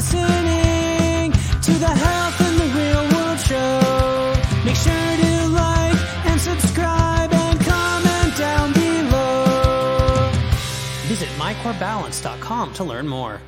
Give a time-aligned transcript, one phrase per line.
[0.00, 1.30] listening
[1.60, 4.32] to the Health in the Real World show.
[4.64, 10.30] Make sure to like and subscribe and comment down below.
[11.04, 13.42] Visit mycorebalance.com to learn more.